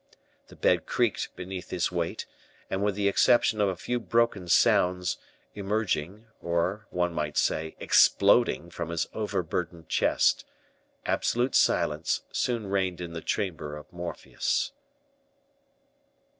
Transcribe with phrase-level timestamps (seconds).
[0.47, 2.25] The bed creaked beneath his weight,
[2.71, 5.19] and with the exception of a few broken sounds,
[5.53, 10.43] emerging, or, one might say, exploding, from his overburdened chest,
[11.05, 14.71] absolute silence soon reigned in the chamber of Morpheus.